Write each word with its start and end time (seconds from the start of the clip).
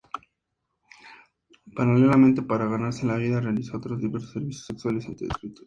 Paralelamente, 1.75 2.41
para 2.41 2.65
ganarse 2.65 3.05
la 3.05 3.17
vida, 3.17 3.39
realizó 3.39 3.77
otros 3.77 4.01
diversos 4.01 4.31
servicios 4.33 4.65
sexuales 4.65 5.05
antes 5.05 5.27
descritos. 5.29 5.59